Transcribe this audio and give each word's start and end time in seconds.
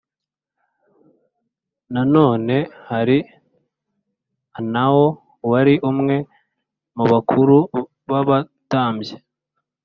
nanone 1.93 2.57
hari 2.89 3.19
Anao 4.57 5.05
wari 5.51 5.75
umwe 5.89 6.15
mu 6.95 7.05
bakuru 7.11 7.57
b 8.09 8.09
abatambyi 8.21 9.13